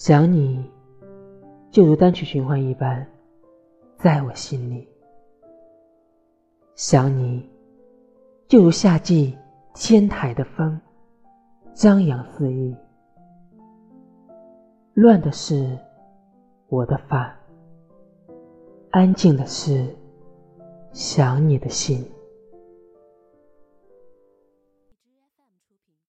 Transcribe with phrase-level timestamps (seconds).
[0.00, 0.64] 想你
[1.70, 3.06] 就如单曲循环一般
[3.98, 4.88] 在我心里
[6.74, 7.46] 想你
[8.48, 9.36] 就如夏季
[9.74, 10.80] 天台的风
[11.74, 12.74] 张扬肆意
[14.94, 15.78] 乱的是
[16.68, 17.38] 我的发
[18.92, 19.86] 安静的是
[20.94, 22.02] 想你的心